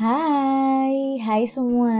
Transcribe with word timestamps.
Hai, 0.00 1.20
hai 1.20 1.44
semua. 1.44 1.92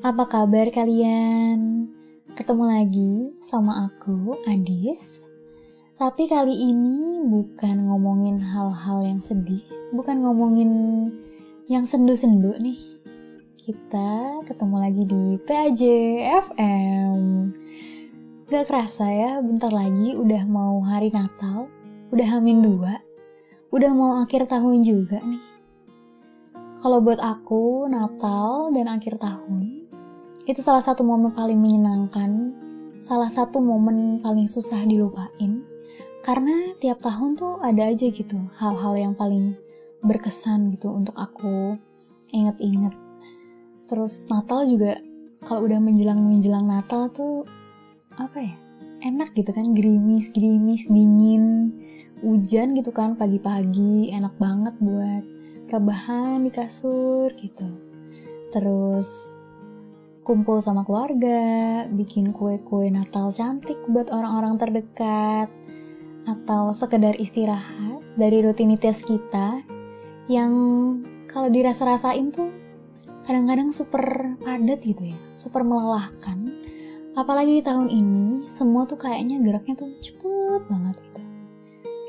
Apa 0.00 0.24
kabar 0.24 0.72
kalian? 0.72 1.84
Ketemu 2.32 2.64
lagi 2.64 3.12
sama 3.44 3.92
aku, 3.92 4.40
Adis. 4.48 5.20
Tapi 6.00 6.24
kali 6.24 6.72
ini 6.72 7.20
bukan 7.28 7.92
ngomongin 7.92 8.40
hal-hal 8.40 9.04
yang 9.04 9.20
sedih, 9.20 9.60
bukan 9.92 10.24
ngomongin 10.24 10.72
yang 11.68 11.84
sendu-sendu 11.84 12.56
nih. 12.56 12.80
Kita 13.60 14.40
ketemu 14.48 14.76
lagi 14.80 15.04
di 15.04 15.36
PAJ 15.44 15.82
FM. 16.40 17.52
Gak 18.48 18.64
kerasa 18.64 19.04
ya, 19.12 19.44
bentar 19.44 19.76
lagi 19.76 20.16
udah 20.16 20.48
mau 20.48 20.80
hari 20.80 21.12
Natal, 21.12 21.68
udah 22.16 22.26
hamin 22.32 22.64
dua, 22.64 23.04
udah 23.76 23.92
mau 23.92 24.24
akhir 24.24 24.48
tahun 24.48 24.88
juga 24.88 25.20
nih. 25.20 25.55
Kalau 26.80 26.98
buat 27.00 27.18
aku, 27.18 27.88
Natal 27.88 28.70
dan 28.76 28.86
akhir 28.90 29.18
tahun 29.18 29.88
itu 30.46 30.62
salah 30.62 30.84
satu 30.84 31.02
momen 31.02 31.34
paling 31.34 31.58
menyenangkan, 31.58 32.54
salah 33.02 33.26
satu 33.26 33.58
momen 33.58 34.22
paling 34.22 34.46
susah 34.46 34.78
dilupain. 34.86 35.66
Karena 36.22 36.74
tiap 36.78 37.02
tahun 37.02 37.34
tuh 37.34 37.58
ada 37.62 37.90
aja 37.90 38.06
gitu 38.10 38.38
hal-hal 38.58 38.94
yang 38.98 39.14
paling 39.14 39.58
berkesan 40.06 40.74
gitu 40.74 40.90
untuk 40.94 41.14
aku 41.18 41.78
inget-inget 42.30 42.94
terus 43.86 44.26
Natal 44.30 44.66
juga 44.66 44.98
kalau 45.46 45.66
udah 45.66 45.78
menjelang 45.78 46.18
menjelang 46.18 46.66
Natal 46.66 47.10
tuh 47.14 47.46
apa 48.18 48.38
ya 48.42 48.54
enak 49.06 49.34
gitu 49.36 49.54
kan 49.54 49.76
gerimis 49.76 50.30
gerimis 50.34 50.90
dingin 50.90 51.70
hujan 52.24 52.74
gitu 52.74 52.90
kan 52.90 53.14
pagi-pagi 53.14 54.10
enak 54.10 54.34
banget 54.40 54.74
buat 54.82 55.22
rebahan 55.70 56.42
di 56.46 56.50
kasur 56.50 57.30
gitu 57.38 57.68
terus 58.54 59.36
kumpul 60.26 60.58
sama 60.58 60.82
keluarga 60.82 61.84
bikin 61.90 62.34
kue-kue 62.34 62.90
Natal 62.90 63.30
cantik 63.30 63.78
buat 63.86 64.10
orang-orang 64.10 64.58
terdekat 64.58 65.48
atau 66.26 66.74
sekedar 66.74 67.14
istirahat 67.14 68.02
dari 68.18 68.42
rutinitas 68.42 68.98
kita 69.06 69.62
yang 70.26 70.52
kalau 71.30 71.46
dirasa-rasain 71.46 72.34
tuh 72.34 72.50
kadang-kadang 73.26 73.70
super 73.74 74.34
padat 74.42 74.80
gitu 74.82 75.14
ya, 75.14 75.18
super 75.34 75.66
melelahkan. 75.66 76.50
Apalagi 77.18 77.58
di 77.58 77.62
tahun 77.64 77.90
ini, 77.90 78.46
semua 78.48 78.86
tuh 78.86 78.98
kayaknya 79.00 79.42
geraknya 79.42 79.74
tuh 79.74 79.90
cepet 79.98 80.62
banget 80.68 80.96
gitu. 81.00 81.22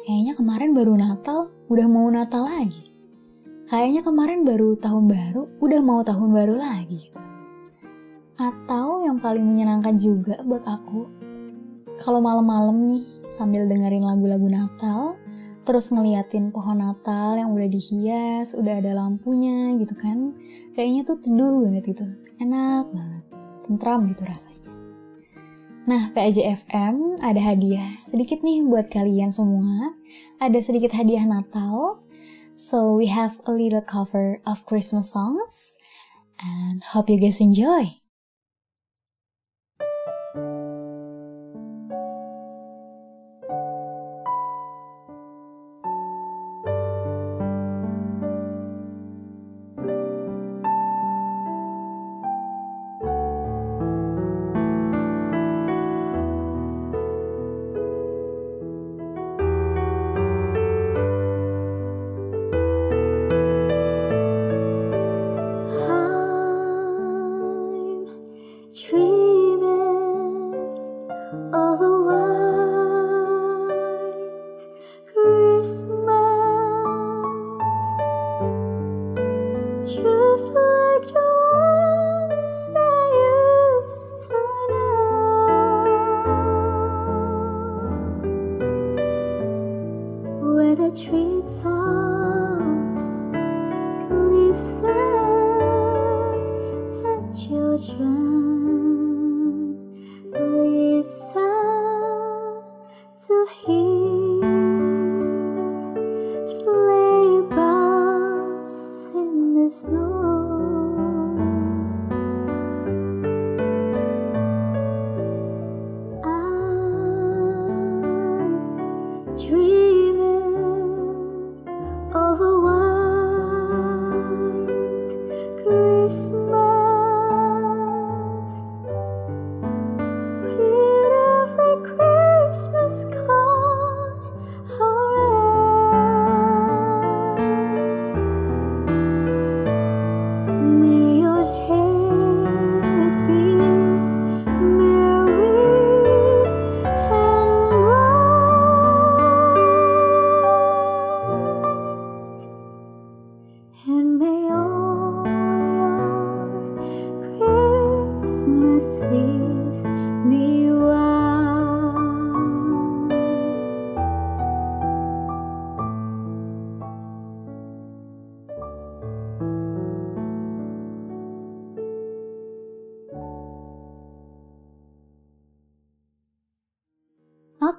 Kayaknya 0.05 0.33
kemarin 0.38 0.72
baru 0.72 0.94
Natal, 0.95 1.50
udah 1.67 1.88
mau 1.89 2.08
Natal 2.08 2.45
lagi. 2.45 2.97
Kayaknya 3.67 3.99
kemarin 3.99 4.47
baru 4.47 4.79
tahun 4.79 5.11
baru, 5.11 5.43
udah 5.59 5.81
mau 5.83 5.99
tahun 5.99 6.31
baru 6.31 6.55
lagi. 6.55 7.11
Atau 8.39 9.03
yang 9.03 9.19
paling 9.19 9.43
menyenangkan 9.43 9.99
juga 9.99 10.39
buat 10.47 10.63
aku, 10.63 11.03
kalau 11.99 12.23
malam-malam 12.23 12.79
nih 12.88 13.03
sambil 13.27 13.67
dengerin 13.67 14.07
lagu-lagu 14.07 14.47
Natal, 14.47 15.19
terus 15.67 15.91
ngeliatin 15.91 16.47
pohon 16.55 16.79
Natal 16.79 17.35
yang 17.35 17.51
udah 17.51 17.67
dihias, 17.67 18.55
udah 18.55 18.79
ada 18.79 18.95
lampunya 18.95 19.75
gitu 19.75 19.99
kan. 19.99 20.31
Kayaknya 20.71 21.01
tuh 21.03 21.19
teduh 21.19 21.67
banget 21.67 21.83
gitu. 21.91 22.07
Enak 22.39 22.88
banget. 22.95 23.23
Tentram 23.67 24.07
gitu 24.07 24.23
rasanya. 24.23 24.63
Nah, 25.91 26.07
PAJFM 26.15 27.19
ada 27.19 27.41
hadiah 27.43 27.99
sedikit 28.07 28.39
nih 28.47 28.63
buat 28.63 28.88
kalian 28.88 29.35
semua. 29.35 29.91
Ada 30.39 30.63
sedikit 30.63 30.95
hadiah 30.95 31.27
Natal. 31.27 32.06
So 32.58 32.95
we 32.95 33.05
have 33.05 33.39
a 33.45 33.52
little 33.52 33.83
cover 33.83 34.41
of 34.44 34.66
Christmas 34.66 35.11
songs. 35.11 35.77
And 36.39 36.83
hope 36.83 37.07
you 37.07 37.19
guys 37.19 37.40
enjoy. 37.40 38.01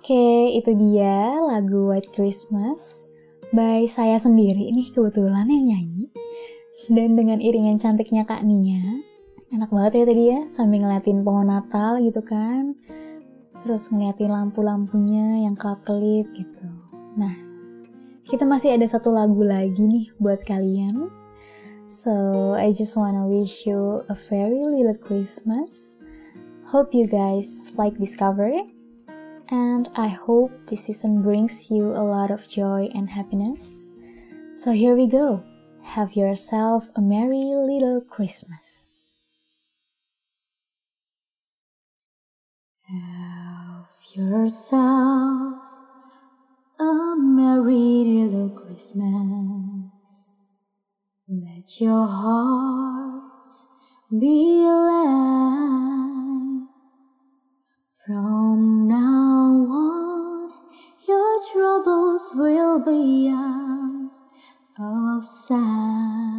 Oke, 0.09 0.57
itu 0.57 0.73
dia 0.73 1.37
lagu 1.45 1.93
White 1.93 2.17
Christmas 2.17 2.81
by 3.53 3.85
saya 3.85 4.17
sendiri 4.17 4.73
nih 4.73 4.89
kebetulan 4.89 5.45
yang 5.53 5.65
nyanyi. 5.69 6.09
Dan 6.89 7.13
dengan 7.13 7.37
iringan 7.45 7.77
cantiknya 7.77 8.25
Kak 8.25 8.41
Nia 8.41 9.05
enak 9.49 9.73
banget 9.73 9.93
ya 10.01 10.05
tadi 10.05 10.25
ya 10.29 10.41
sambil 10.53 10.85
ngeliatin 10.85 11.25
pohon 11.25 11.49
Natal 11.49 12.01
gitu 12.05 12.21
kan. 12.21 12.77
Terus 13.65 13.91
ngeliatin 13.91 14.31
lampu-lampunya 14.31 15.49
yang 15.49 15.59
kelap-kelip 15.59 16.29
gitu. 16.37 16.69
Nah 17.17 17.35
kita 18.29 18.45
masih 18.45 18.77
ada 18.77 18.85
satu 18.85 19.09
lagu 19.09 19.41
lagi 19.41 19.81
nih 19.81 20.13
buat 20.21 20.45
kalian. 20.45 21.09
So 21.89 22.13
I 22.53 22.77
just 22.77 22.93
wanna 22.93 23.25
wish 23.25 23.65
you 23.65 24.05
a 24.13 24.17
very 24.29 24.61
little 24.61 24.97
Christmas. 25.01 25.97
Hope 26.69 26.93
you 26.93 27.09
guys 27.09 27.73
like 27.81 27.97
discovery. 27.97 28.77
And 29.49 29.89
I 29.97 30.13
hope 30.13 30.53
this 30.69 30.85
season 30.85 31.25
brings 31.25 31.73
you 31.73 31.89
a 31.97 32.05
lot 32.05 32.29
of 32.29 32.45
joy 32.45 32.93
and 32.93 33.09
happiness. 33.09 33.97
So 34.53 34.77
here 34.77 34.93
we 34.93 35.09
go. 35.09 35.41
Have 35.81 36.13
yourself 36.13 36.93
a 36.93 37.01
merry 37.01 37.57
little 37.57 38.05
Christmas. 38.05 38.78
Have 42.91 43.85
yourself 44.15 45.59
a 46.81 47.17
merry 47.19 47.75
little 47.75 48.49
Christmas. 48.49 50.31
Let 51.29 51.83
your 51.83 52.07
hearts 52.07 53.67
be 54.11 54.65
light. 54.65 55.69
From 58.07 58.89
now 58.89 59.69
on, 59.69 60.51
your 61.07 61.39
troubles 61.53 62.31
will 62.37 62.79
be 62.79 63.29
out 63.29 64.13
of 64.81 65.27
sight. 65.27 66.38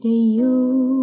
do 0.00 0.08
you 0.08 0.97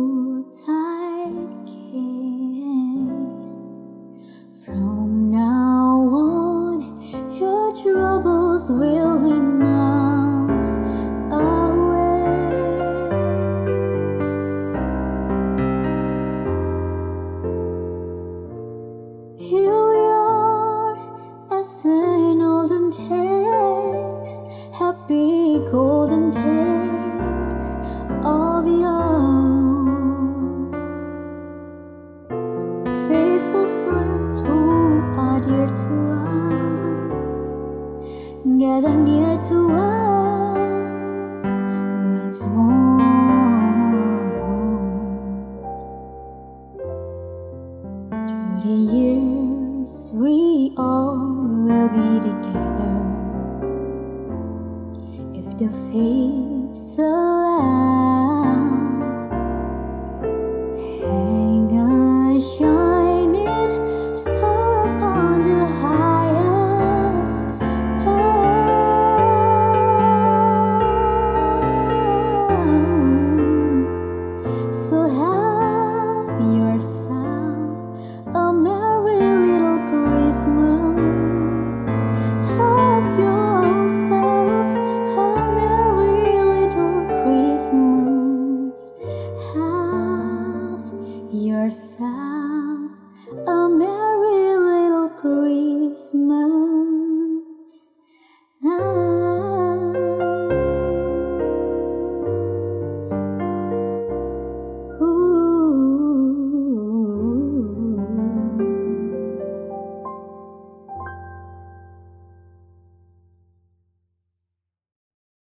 love 28.66 28.80
you. 28.80 29.05